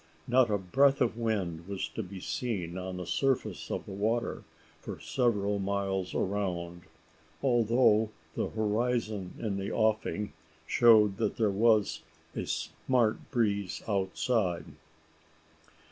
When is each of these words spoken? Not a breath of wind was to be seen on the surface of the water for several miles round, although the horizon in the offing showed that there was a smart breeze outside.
Not 0.27 0.49
a 0.49 0.57
breath 0.57 0.99
of 0.99 1.15
wind 1.15 1.67
was 1.67 1.87
to 1.89 2.01
be 2.01 2.19
seen 2.19 2.75
on 2.75 2.97
the 2.97 3.05
surface 3.05 3.69
of 3.69 3.85
the 3.85 3.91
water 3.91 4.43
for 4.79 4.99
several 4.99 5.59
miles 5.59 6.15
round, 6.15 6.85
although 7.43 8.09
the 8.33 8.47
horizon 8.49 9.35
in 9.37 9.57
the 9.57 9.71
offing 9.71 10.33
showed 10.65 11.17
that 11.17 11.37
there 11.37 11.51
was 11.51 12.01
a 12.35 12.47
smart 12.47 13.29
breeze 13.29 13.83
outside. 13.87 14.65